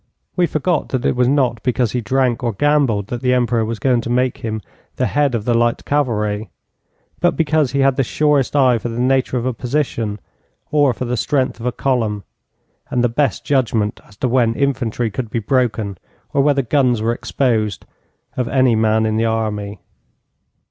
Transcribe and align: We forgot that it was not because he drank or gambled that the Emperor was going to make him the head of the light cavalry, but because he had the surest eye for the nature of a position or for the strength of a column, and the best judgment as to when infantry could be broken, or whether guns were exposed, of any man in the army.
We 0.35 0.47
forgot 0.47 0.89
that 0.89 1.05
it 1.05 1.15
was 1.15 1.27
not 1.27 1.61
because 1.61 1.91
he 1.91 2.01
drank 2.01 2.41
or 2.43 2.53
gambled 2.53 3.05
that 3.09 3.21
the 3.21 3.35
Emperor 3.35 3.63
was 3.63 3.77
going 3.77 4.01
to 4.01 4.09
make 4.09 4.39
him 4.39 4.63
the 4.95 5.05
head 5.05 5.35
of 5.35 5.45
the 5.45 5.53
light 5.53 5.85
cavalry, 5.85 6.49
but 7.19 7.35
because 7.37 7.73
he 7.73 7.81
had 7.81 7.97
the 7.97 8.03
surest 8.03 8.55
eye 8.55 8.79
for 8.79 8.89
the 8.89 8.99
nature 8.99 9.37
of 9.37 9.45
a 9.45 9.53
position 9.53 10.19
or 10.71 10.91
for 10.91 11.05
the 11.05 11.15
strength 11.17 11.59
of 11.59 11.67
a 11.67 11.71
column, 11.71 12.23
and 12.89 13.03
the 13.03 13.09
best 13.09 13.45
judgment 13.45 14.01
as 14.03 14.17
to 14.17 14.27
when 14.27 14.55
infantry 14.55 15.11
could 15.11 15.29
be 15.29 15.37
broken, 15.37 15.99
or 16.33 16.41
whether 16.41 16.63
guns 16.63 16.99
were 16.99 17.13
exposed, 17.13 17.85
of 18.35 18.47
any 18.47 18.75
man 18.75 19.05
in 19.05 19.17
the 19.17 19.25
army. 19.25 19.81